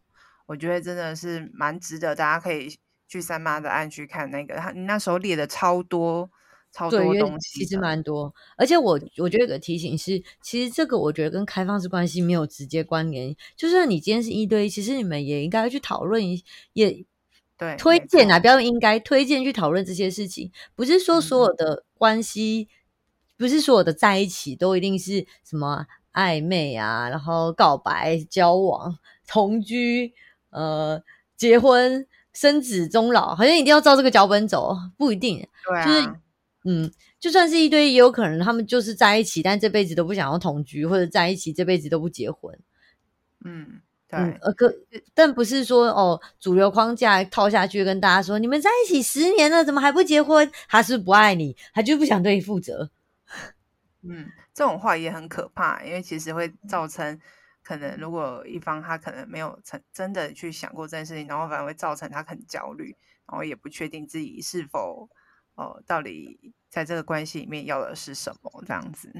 [0.47, 2.75] 我觉得真的是蛮值得，大家可以
[3.07, 6.27] 去三妈的案去看那个，他你那时候列的超多
[6.77, 8.33] 超多东西，其实蛮多。
[8.55, 13.35] 而且我我觉得有个提醒是，其实这个我觉得跟开放式关系没有直接关联。
[13.55, 16.21] 就算你今天是一对一，其实你们也应该去讨论，
[16.73, 17.05] 也
[17.57, 20.51] 对推荐啊，不要应该推荐去讨论这些事情。
[20.75, 22.73] 不是说所有的关系，嗯、
[23.37, 25.85] 不是所有的在一起都一定是什么。
[26.13, 30.15] 暧昧啊，然后告白、交往、同居，
[30.49, 30.99] 呃，
[31.35, 35.47] 结婚、生子、终老，好像一定要照这个脚本走，不一定。
[35.67, 36.15] 对啊，就是，
[36.67, 42.59] 嗯，就算是一对一，也有可能他们就是在一起，但这辈子都不想要同居，或者在一起这辈子都不结婚。
[43.45, 44.19] 嗯，对。
[44.19, 44.73] 呃、嗯，可
[45.13, 50.51] 但不是说哦，主流框架套下去，跟大家说，你们在一起十年了，怎么还不结婚？
[50.67, 52.89] 他是不，是不爱你，他就不想对你负责。
[54.03, 54.29] 嗯。
[54.53, 57.19] 这种话也很可怕，因为其实会造成
[57.63, 62.95] 可能，如果一方他可能没有曾真的去想过这件事情，然后反而会造成他很焦虑，
[63.29, 65.07] 然后也不确定自己是否
[65.53, 69.11] 哦，到底在这个关系里面要的是什么这样子。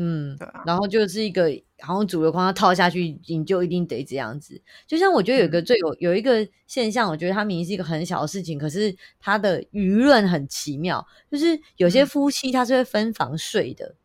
[0.00, 0.62] 嗯，对啊。
[0.64, 4.60] 然后就是一个好像主流框架套下去，你就一定得这样子。
[4.86, 13.96] 就像我觉得有一个最有有一个现象，我觉得它明明是一个很小的事情，可是它的舆论很奇妙，就是有些夫妻他是会分房睡的。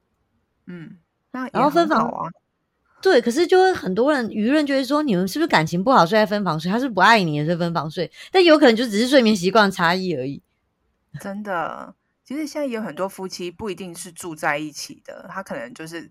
[0.65, 0.98] 嗯，
[1.32, 2.30] 那然后分房啊，
[3.02, 6.72] 对，可是就会很多人舆论就会说，你们是不是感情不好，睡在分房睡？
[6.72, 10.41] 他是不爱你，也是分房睡，但有可能就只是睡眠习惯差异而已。
[11.19, 11.93] 真的，
[12.34, 16.10] 其实现在有很多夫妻不一定是住在一起的，他可能就是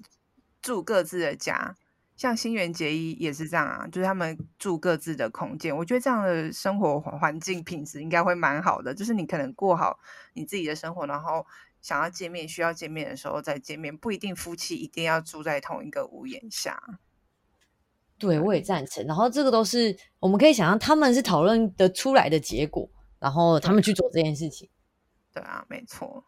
[0.61, 1.75] 住各自的家，
[2.17, 5.77] 像新垣结衣也是这样啊，就是他们住各自的空间。
[5.77, 9.99] 我觉得这样的生活环境品质应该会蛮好的，就是你可能过好
[10.35, 11.45] 你自己的生活，然后。
[11.83, 16.81] 想要见面，需要见面的时候再见面，不一定夫妻一定要住在同一个屋檐下。
[18.19, 19.05] 对，我也赞成。
[19.05, 24.71] 然后这个都是我们可以想象，他们是讨论的出来的结果，然后他们去做这件事情。
[25.33, 26.25] 对啊，没错。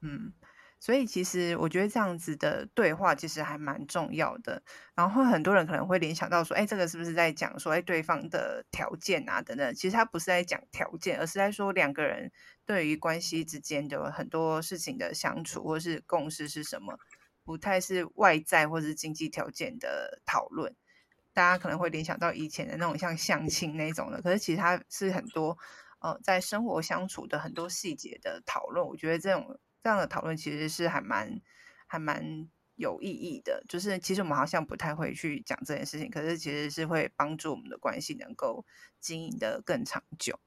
[0.00, 0.32] 嗯。
[0.80, 4.60] 所以其实我觉得这样子的对话其实还蛮重要的。
[4.96, 9.72] 然后很多人可能会联想到说，哎，这个是不是在讲说，哎，对方的条件啊等等？
[9.76, 12.32] 其实他不是在讲条件，而是在说两个人
[12.66, 16.98] 对于关系之间的很多事情的相处或是共识是什么，
[17.44, 20.74] 不太是外在或是经济条件的讨论。
[21.32, 25.56] 大家可能会联想到以前的那种像相亲那种的，可是其实它是很多
[26.02, 28.86] 呃在生活相处的很多细节的讨论。
[28.86, 29.58] 我觉得这种。
[29.84, 31.40] 这样的讨论其实是还蛮
[31.88, 38.64] 还蛮有意义的，就是其实我们好像不太会去讲这件事情，可是其实是会帮助我们的关系能够
[39.00, 40.38] 经营得更长久。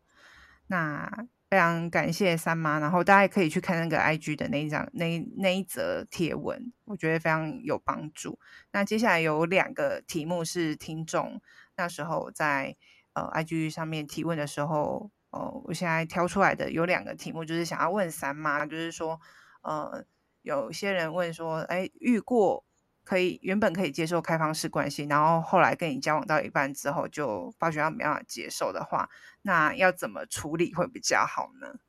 [0.68, 8.40] 那非常感谢三妈，然后大家也可以去看那个 IG 的那一张那那一则贴文，我觉得非常有帮助。
[8.72, 11.42] 那接下来有两个题目是听众
[11.76, 12.78] 那时候在
[13.12, 15.12] 呃 IG 上面提问的时候。
[15.36, 19.20] 哦，我现在挑出来的有两个题目，就是想要问三妈，就是说，
[19.64, 20.06] 呃，
[20.44, 22.64] 有些人问说，哎，遇过
[23.04, 29.10] 可以原本可以接受开放式关系，然后后来跟你交往到一半之后，就发觉他没办法接受的话，
[29.42, 31.80] 那要怎么处理会比较好呢？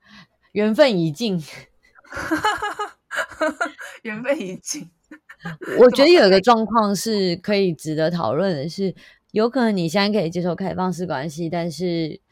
[0.52, 1.38] 缘分已尽，
[4.00, 4.90] 缘分已尽。
[5.78, 8.94] 我 觉得有一个状况是可以值得讨论的是，
[9.32, 12.23] 有可能你现在可以接受开放式关系，但是。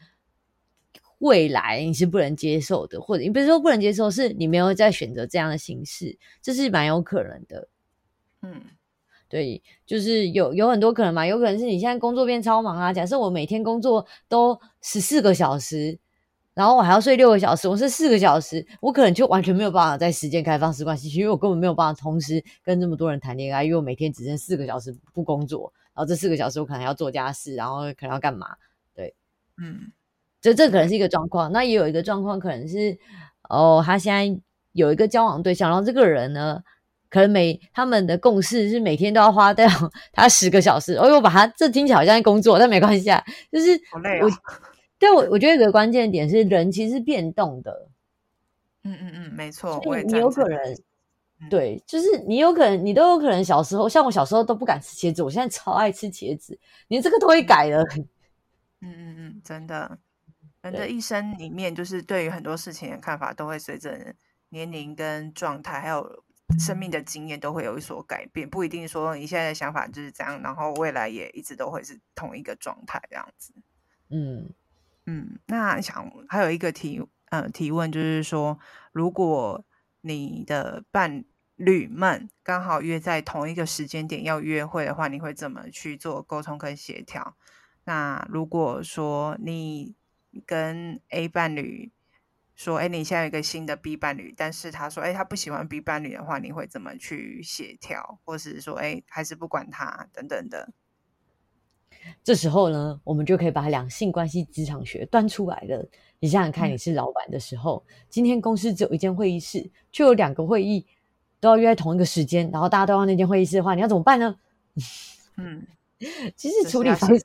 [1.23, 7.69] 未来你是不能接受的，或者你不是说不能接受，是你没有再选择这样的形式，这是蛮有可能的。
[8.41, 8.61] 嗯，
[9.29, 12.91] 对，就是有有很多可能嘛，有可能是你现在工作变超忙啊。
[12.91, 15.97] 假设我每天工作都十四个小时，
[16.53, 28.57] 然后我还要睡六个小时，我睡四个小时，我可能就完全没有办法在时间开放式关系，因为我根本没有办法同时跟这么多人谈恋爱，因为我每天只剩四个小时不工作，然后这四个小时我可能要做家事，然后可能要干嘛？
[28.93, 29.15] 对，
[29.57, 29.89] 嗯。
[30.43, 32.95] 这这可能是一个状况，那也有一个状况，可能是
[33.49, 34.41] 哦，他现在
[34.73, 36.61] 有一个交往对象，然后这个人呢，
[37.09, 39.65] 可能每他们的共识是每天都要花掉
[40.11, 40.95] 他十个小时。
[40.95, 44.27] 哦，我把他这听起来好像在工作，但没关系啊，就是好累啊。
[44.99, 47.87] 对，我我觉得有个关键点是人其实是变动的。
[48.83, 50.59] 嗯嗯嗯，没错，你有可能，
[51.49, 56.57] 对，就是你有可能，你都有可能小时候，像我小时候都不敢吃茄子，我现在超爱吃茄子，
[56.89, 57.81] 连这个都会改了。
[58.81, 59.97] 嗯嗯嗯，真的，
[60.63, 64.15] 人的一生里面，就是对于很多事情的看法，都会随着
[64.49, 66.23] 年龄跟状态，还有
[66.57, 68.49] 生命的经验，都会有所改变。
[68.49, 73.53] 不一定说你现在的想法就是这样，然后未来也一直都会是同一个状态这样子。
[74.09, 74.49] 嗯
[75.05, 78.57] 嗯，那想还有一个提呃提问，就是说，
[78.93, 79.65] 如果
[79.99, 87.35] 你的伴侣们刚好约在同一个时间点要约会的话，你会怎么去做沟通跟协调？
[87.83, 89.93] 那如果说你
[90.45, 91.91] 跟 A 伴侣
[92.55, 100.71] 说，哎，你现在有一个新的 B 伴侣，但是他说，哎，他不喜欢 B 伴侣的话，你会怎么去协调，或是说，哎，还是不管他等等的？
[102.23, 105.89] 这时候呢，我们就可以把两性关系职场学端出来了。
[106.19, 110.85] 你想想看，你是老板的时候，嗯、今天公司只有一间会议室，却有两个会议
[111.39, 114.37] 都要约在同一个时间，然后大家都要那间会议室的话，你要怎么办呢？
[115.37, 115.65] 嗯，
[116.35, 117.23] 其实处理方式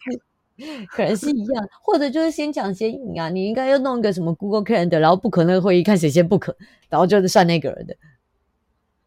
[0.91, 3.29] 可能是一样，或者就是先讲先赢啊。
[3.29, 6.55] 你应该要弄一个什么 Google Calendar，然后 book 那个会议，看谁先 book，
[6.89, 7.97] 然后就是算那个人的。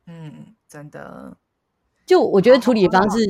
[0.07, 1.37] 嗯，真的。
[2.05, 3.29] 就我觉得处理方式。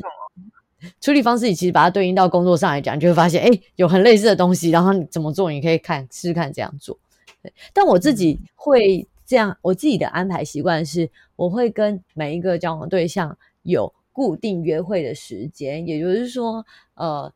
[1.00, 6.98] 处理方式，你其实把它对应到工作上来讲，就会发现，哎，有很类似的东西，然后你怎么做，你可以看试试看这样做。
[7.44, 17.32] 对，但我自己会这样，我自己的安排习惯是，我会跟每一个交往对象有固定约会的时间，也就是说，呃，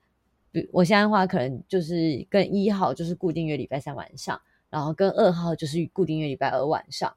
[0.56, 4.39] 比我现在的话，可能就是跟一号就是固定约礼拜三晚上，
[4.70, 7.13] 然后跟二号就是固定约礼拜二晚上。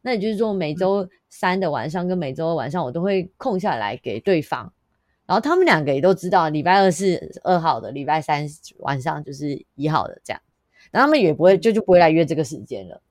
[0.00, 4.72] 那也就是说，每周三的晚上跟每周二晚上，我都会空下来给对方。
[5.26, 10.40] 然后他们两个也都知道，礼拜二是二号的，礼拜三晚上就是一号的，这样，
[10.90, 13.02] 然后他们也不会就就不会来约这个时间了。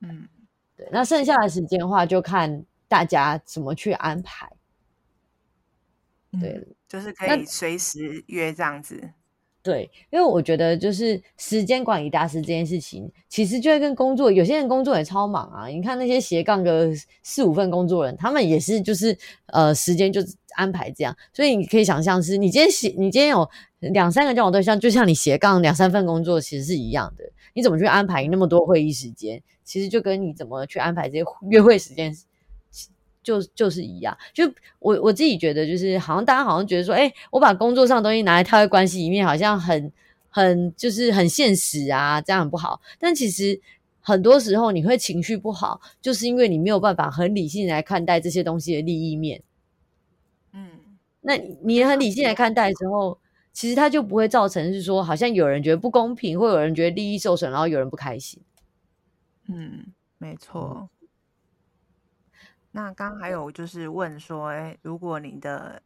[0.00, 0.28] 嗯，
[0.76, 0.88] 对。
[0.90, 4.50] 那剩下的时间的话，就看大家怎么去安排。
[6.40, 9.10] 对，嗯，就是可以随时约这样子。
[9.60, 15.66] 对，因为我觉得就是时间管理大师这件事情，其实就会跟工作，有些人工作也超忙啊。
[15.66, 16.90] 你看那些斜杠个
[17.22, 20.22] 四五份工作人，他们也是就是呃时间就
[20.54, 21.14] 安排这样。
[21.34, 23.46] 所以你可以想象是，你今天斜，你今天有
[23.80, 27.24] 两三个交往对象，就像你斜杠两三份工作，其实是一样的。
[27.52, 29.42] 你怎么去安排那么多会议时间？
[29.64, 32.16] 其实就跟你怎么去安排这些约会时间。
[33.28, 39.92] 就就是一样，就我我自己觉得，就是好像大家好像觉得说，哎、欸，我把工作上的东西拿来套在关系里面，好像很
[40.30, 42.80] 很就是很现实啊，这样很不好。
[42.98, 43.60] 但其实
[44.00, 49.42] 很多时候你会情绪不好，就是因为你没有办法很理性来看待这些东西的利益面。
[50.54, 50.70] 嗯，
[51.20, 53.18] 那你很理性来看待之后，
[53.52, 58.40] 其实它就不会造成是说，好像有人觉得不公平，或有人觉得利益受损，然后有人不开心。
[59.48, 60.88] 嗯，没错。
[62.78, 65.82] 那刚刚还有就是问说，哎，如果你的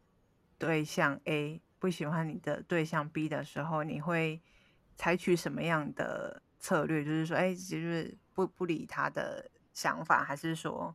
[0.59, 4.43] 对象 A 不喜欢你的对象 B 的时候，你会
[4.95, 7.03] 采取什么样的策略？
[7.03, 10.95] 就是说，哎，就是不不理他的想法，还是说，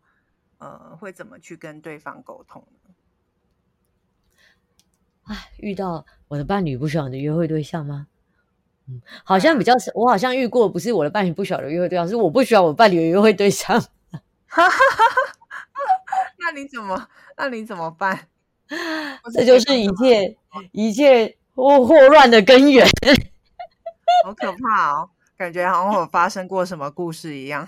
[0.59, 2.93] 呃，会怎么去跟对方沟通呢？
[5.23, 8.05] 哎，遇到我的伴侣不喜欢我的约会对象吗？
[8.85, 13.81] 嗯，好像比较少，我好像遇过，不是我的伴侣不喜欢的约会对象，是我不喜欢我伴侣的约会对象。
[13.81, 15.33] 哈哈哈。
[16.47, 17.07] 那你怎么？
[17.35, 18.27] 那你怎么办？
[19.33, 20.37] 这就是一切
[20.71, 22.87] 一切祸祸乱的根源。
[24.23, 25.09] 好可怕哦！
[25.37, 27.67] 感觉好像我发生过什么故事一样。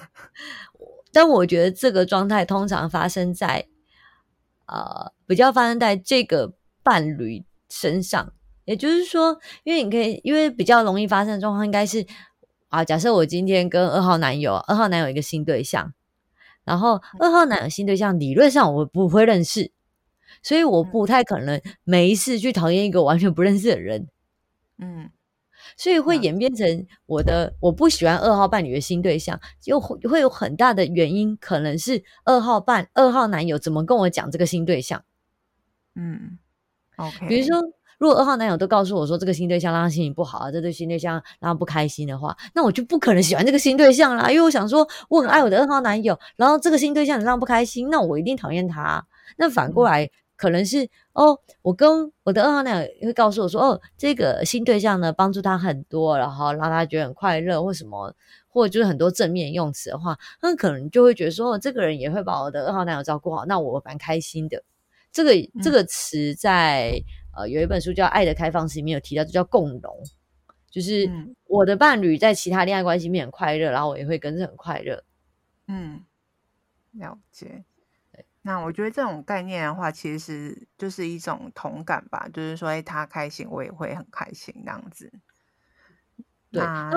[1.11, 3.67] 但我觉得这个状态通常发生在
[4.67, 8.31] 呃，比较发生在这个伴侣身上。
[8.63, 12.05] 也就是说，因为你可以，因为比较容易发生的状况，应该是
[12.69, 15.93] 啊，假设我今天跟二号男友，二号男友一个新对象。
[16.69, 19.71] 然后二号男友新对象理论上我不会认识，
[20.43, 24.07] 所以我不太可能每一次去讨厌一个完全不认识的人，
[24.77, 25.09] 嗯，
[25.75, 35.03] 所以会演变成我的我不喜欢二号伴侣的新对象，又会会有很大的原因，可能是二号伴二号男友怎么跟我讲这个新对象，
[35.95, 36.37] 嗯
[36.97, 37.57] ，OK，比如说。
[37.99, 44.31] 如果二号男友都告诉我说这个新对象让他心情不好啊，这对新对象让他不开心的话，那我就不可能喜欢这个新对象啦。
[44.31, 49.05] 因为我想说我很爱我的二号男友，然后这个新对象让他不开心，那我一定讨厌他。
[49.35, 58.15] 那反过来可能是哦，我跟我的二号男友会告诉我说哦，这个新对象呢帮助他很多，然后让他觉得很快乐或什么，
[58.47, 64.63] 或者就是很多正面用词的话，那可能就会觉得说哦，这个人也会把我的二号男友照顾好，那我蛮开心的。
[65.11, 67.03] 这个这个词在。
[67.35, 70.03] 呃，有一本书叫《爱的开放式》，里面有提到，就叫共融，
[70.69, 71.09] 就是
[71.45, 75.03] 我的伴侣在其他恋爱关系里面很快乐，然后我也会跟着很快乐。
[75.67, 76.03] 嗯，
[76.91, 77.63] 了解。
[78.11, 85.11] 对，那我觉得这种概念的话，其实就是一种同感吧，就是说，哎，他开心，我也会很开心，这样子。
[86.51, 86.91] 对，那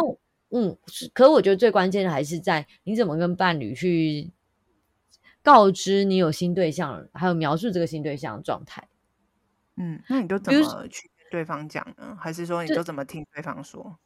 [0.51, 0.77] 嗯，
[1.13, 4.31] 可是我觉得最关键的还是在你怎么跟伴侣去
[5.43, 8.87] 告知你有新对象，还有描述这个新对象的状态。
[9.77, 12.17] 嗯，那你都怎么去跟对方讲呢？
[12.21, 13.99] 还是说你都怎么听对方说？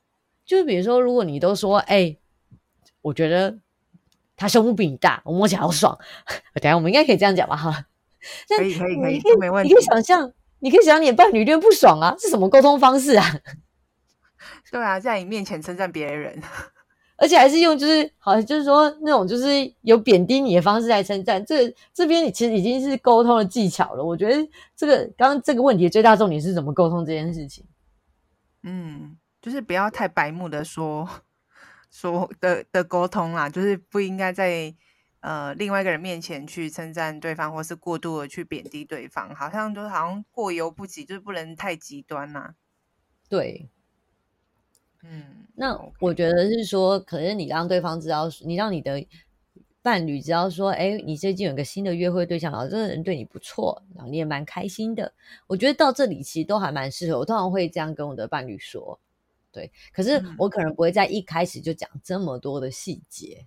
[0.44, 2.16] 就，是比如说，如果你都说，哎，
[3.02, 3.58] 我觉得。
[4.38, 5.98] 他胸部比你大，我摸起来好爽。
[6.60, 7.56] 等下我们应该可以这样讲吧？
[7.56, 7.86] 哈，
[8.54, 9.70] 可以可以可以，没问题。
[9.70, 13.24] 你可以想象，你可以想象你的伴侣就不爽啊，是什么沟通方式啊？
[14.70, 16.38] 对啊，在你面前称赞别人，
[17.16, 19.46] 而且还是用就是好像就是说那种就是
[19.82, 21.44] 有贬低你的方式来称赞。
[21.44, 24.04] 这这边其实已经是沟通的技巧了。
[24.04, 27.64] 我觉得这个刚刚这个问题最大重点是怎么沟通这件事情。
[28.62, 31.08] 嗯，就是不要太白目的说。
[31.88, 34.74] 说的的沟通啦，就是不应该在
[35.20, 42.54] 呃另外一个人面前去称赞对方，或是过度的去贬低对方，好像都好像过犹不及，就是不能太极端呐。
[43.30, 43.70] 对，
[45.08, 49.04] 嗯，那我觉得是说，可是你让对方知道，你让你的
[49.82, 55.12] 伴侣知道说，哎，你最近有个新的约会对象，然后这个人对你不错，然后你也蛮开心的。
[55.46, 58.98] 我觉得到这里其实都还蛮适合，我通常会这样跟我的伴侣说。
[59.52, 63.46] 对，可是我可能不会在一开始就讲这么多的细节。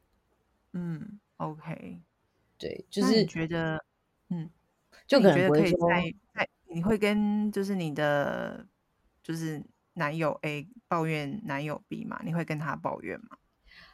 [0.73, 1.99] 嗯，OK，
[2.57, 3.83] 对，就是觉得，
[4.29, 4.49] 嗯，
[5.05, 8.65] 就可能不会说在在，你会跟就是你的
[9.21, 9.61] 就是
[9.99, 12.19] 男友 A 抱怨男友 B 吗？
[12.25, 13.37] 你会跟他抱怨吗？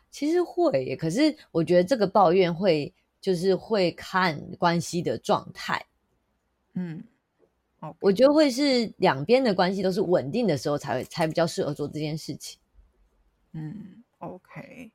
[0.09, 5.85] 其实会，可是我觉得这个抱怨会就是会看关系的状态。
[6.75, 7.03] 嗯。
[7.81, 7.95] Okay.
[7.99, 12.59] 我觉得会是两边的关系都是稳定的时候才会才比较适合做这件事情。
[13.51, 14.91] 嗯，OK，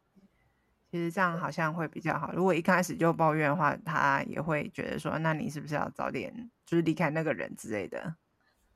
[0.90, 2.32] 其实这样好像会比较好。
[2.32, 8.16] 如果一开始就抱怨的话，他也会觉得说，那你是不是要早点就是离开那个人之类的？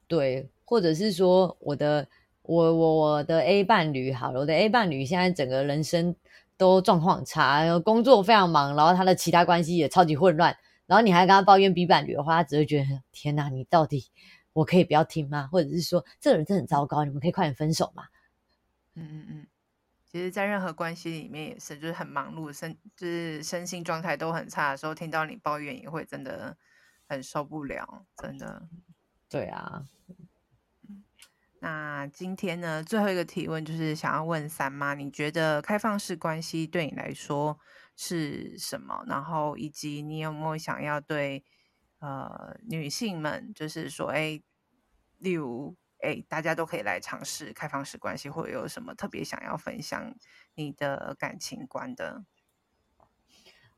[0.07, 2.07] 对，或者是说我的
[2.45, 6.15] 我我我的 A 伴侣好了，我的 A 伴侣现在整个人生
[6.59, 10.55] 都状况很差，然后工作非常忙，然后他的其他关系也超级混乱。
[10.87, 14.11] 然后你还跟他抱怨 B 伴侣的话，他只会觉得天哪，你到底
[14.53, 15.49] 我可以不要听吗？
[15.51, 18.05] 或者是说这个人真的很糟糕，你们可以快点分手吗？
[18.95, 19.47] 嗯嗯嗯，
[20.05, 26.55] 其实，在任何关系里面也是，就是很忙碌，身就是身心状态都很差的时候，听到你抱怨也会真的
[27.09, 28.63] 很受不了，真的。
[29.31, 29.83] 对啊。
[31.65, 37.59] 那今天呢，最后一个提问就是想要问三妈，你觉得开放式关系对你来说
[37.97, 39.03] 是什么？
[39.07, 41.43] 然后以及你有没有想要对
[42.01, 44.39] 呃女性们，就是说，哎，
[45.17, 50.15] 例如，哎，大家都可以来尝试开放式关系，或者有什么特别想要分享
[50.57, 52.27] 你的感情观的？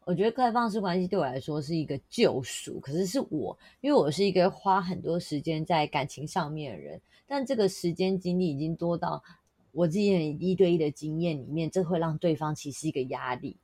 [0.06, 9.20] 我觉得开放式关系对我来说是一个救赎，可是是我，因为我是一个花很多时间在感情上面的人，但这个时间精力已经多到
[9.72, 13.56] 我自己一对一的经验里面，这会让对方其实是一个压力，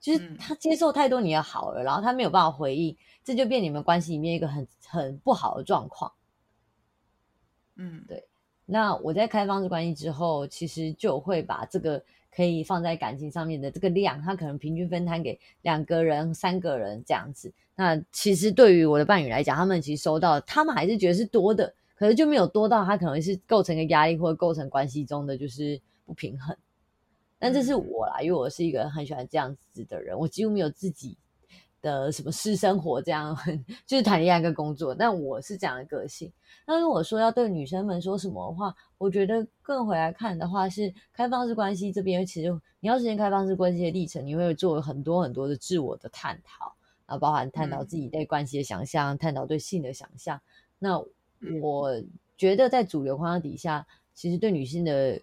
[0.00, 6.12] 就是他接受太多你的好了，然后他没有办法回应，这就变你们关系里面一个很很不好的状况。
[7.76, 8.26] 嗯，对。
[8.64, 12.02] 那我在开放式关系之后，其实就会把这个。
[12.36, 17.50] 可以放在感情上面的这个量，他可能平均分摊给两个人、三个人这样子。
[17.74, 26.54] 那其实对于我的伴侣来讲，他们其实收到，他们还是觉得是多的，可是就没有多到他可能是构成一个压力，或者构成关系中的就是不平衡。
[27.38, 31.16] 但这是我啦，因为我是一个很喜欢这样子的人，我几乎没有自己
[31.86, 33.36] 的什么私生活，这样
[33.86, 34.92] 就是谈恋爱跟工作。
[34.92, 36.32] 但我是这样的个性。
[36.66, 46.74] 那如果说要对女生们说什么的话，我觉得更回来看的话是开放式关系这边，其实你要实现开放式关系的历程，你会做很多很多的自我的探讨，
[47.06, 50.40] 啊，包含探讨自己对关系的想象，嗯、探讨对性的想象。
[50.80, 51.00] 那
[51.62, 52.02] 我
[52.36, 55.20] 觉得在主流框架底下，其实对女性的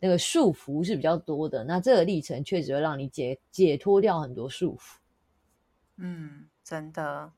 [0.00, 1.62] 那个束缚是比较多的。
[1.62, 4.96] 那这个历程确实会让你解解脱掉很多束缚。
[5.96, 7.32] 嗯，真的。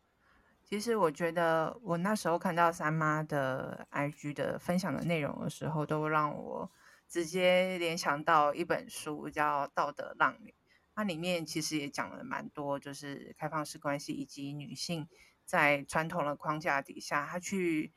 [0.64, 6.72] 其实我觉得，我那时候看到三妈的 IG 的分享的内容的时候，都让我
[7.06, 10.50] 直接联想到一本书，叫《道德浪女》。
[10.94, 15.06] 它里面其实也讲了蛮多，就是开放式关系以及女性
[15.44, 17.92] 在传统的框架底下，她去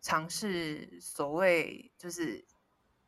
[0.00, 2.44] 尝试所谓就是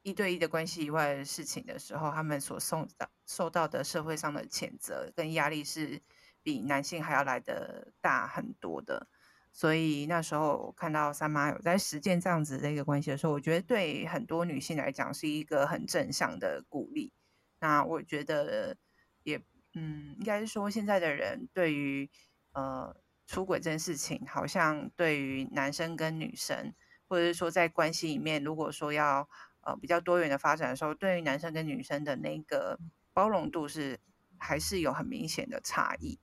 [0.02, 6.00] 一对一的关系以外的事情的时候，他们所受到受到的社会上的谴责跟压力是。
[6.42, 9.06] 比男性还要来的大很多的，
[9.52, 17.12] 所以那时候看到三妈有在实践这样子的一个关系的时候，我觉得对很多女性来讲是一个很正向的鼓励。
[17.60, 18.76] 那我觉得
[19.22, 19.42] 也，
[19.74, 22.10] 嗯，应该是说现在的人对于
[22.52, 26.74] 呃，出轨这件事情，好像对于男生跟女生，
[27.06, 29.28] 或者是说在关系里面，如果说要
[29.60, 32.78] 呃比较多元的发展的时候，对于男生跟女生的那个
[33.12, 34.00] 包容度是
[34.38, 36.18] 还是有很明显的差异。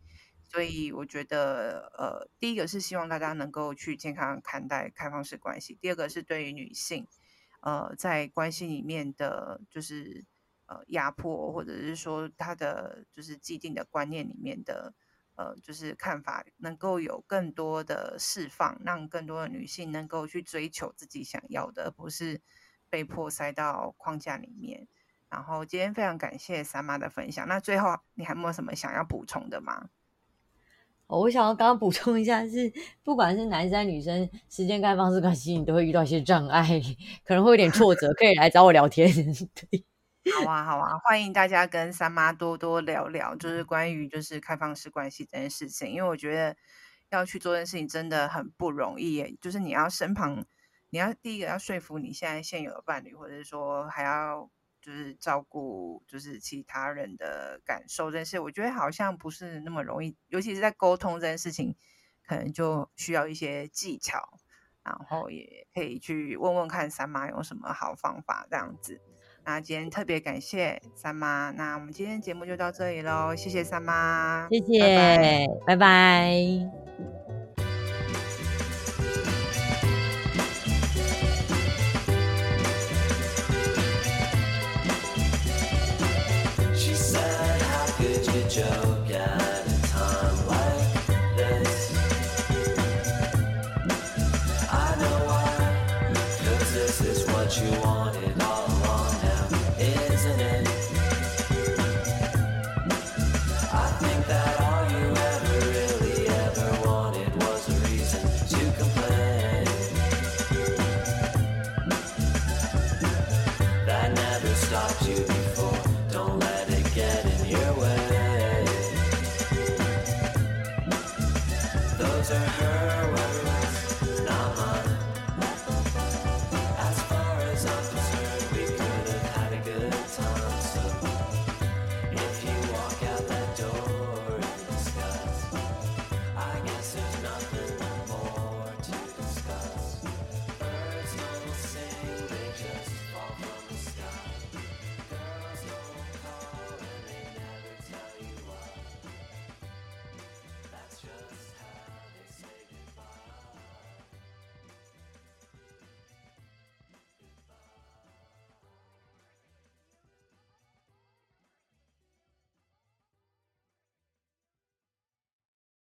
[0.47, 7.07] 所以我觉得，呃，第一个是希望大家能够去健康看待开放式关系，第二个是对于女性，
[7.61, 10.25] 呃，在关系里面的就是
[10.65, 14.93] 呃压迫，或者是说她的就是既定的观念里面的。
[15.39, 22.41] 呃，就是看法能够有更多的释放，让更多的女性能够去追求自己想要的，而不是
[22.89, 24.87] 被迫塞到框架里面。
[25.29, 27.47] 然后今天非常感谢三妈的分享。
[27.47, 29.89] 那最后你还没有什么想要补充的吗？
[31.07, 32.71] 我想要刚刚补充一下是，
[33.03, 36.81] 不管是男生女生，时间开放式关系，你都会遇到一些障碍，
[37.25, 39.09] 可能会有点挫折，可以来找我聊天。
[39.55, 39.85] 对。
[40.43, 46.53] 好啊，好啊，欢迎大家跟三妈多多聊聊，就是关于就是开放式关系这件事情，因为我觉得
[47.09, 50.45] 要去做这件事情真的很不容易耶，就是你要身旁，
[50.89, 54.49] 你要第一个要说服你现在现有的伴侣，或者是说还要
[54.87, 61.75] 就是照顾就是其他人的感受这件事，我觉得好像不是那么容易，尤其是在沟通这件事情，
[62.25, 64.29] 可能就需要一些技巧，
[64.85, 69.01] 然后也可以去问问看三妈有什么好方法这样子。
[69.43, 75.47] 那今天特别感谢三妈，那我们今天节目就到这里喽，谢谢三妈，谢谢，拜拜。
[75.67, 77.36] 拜拜。